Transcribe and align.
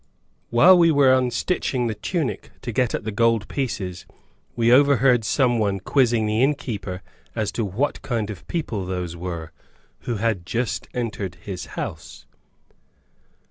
(While 0.49 0.79
we 0.79 0.89
were 0.91 1.13
unstitching 1.13 1.85
the 1.87 1.93
tunic 1.93 2.49
to 2.63 2.71
get 2.71 2.95
at 2.95 3.03
the 3.03 3.11
gold 3.11 3.47
pieces, 3.47 4.07
we 4.55 4.71
overheard 4.71 5.23
some 5.23 5.59
one 5.59 5.79
quizzing 5.79 6.25
the 6.25 6.41
innkeeper 6.41 7.03
as 7.35 7.51
to 7.51 7.63
what 7.65 8.01
kind 8.01 8.31
of 8.31 8.47
people 8.47 8.87
those 8.87 9.15
were, 9.15 9.51
who 9.99 10.15
had 10.15 10.43
just 10.43 10.87
entered 10.95 11.35
his 11.43 11.67
house. 11.77 12.25